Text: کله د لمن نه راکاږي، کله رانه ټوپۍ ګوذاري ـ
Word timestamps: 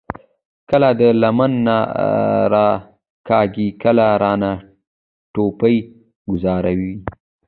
کله 0.69 0.89
د 0.99 1.01
لمن 1.21 1.51
نه 1.65 1.77
راکاږي، 2.53 3.67
کله 3.83 4.05
رانه 4.21 4.51
ټوپۍ 5.33 5.75
ګوذاري 6.27 6.87
ـ 6.97 6.99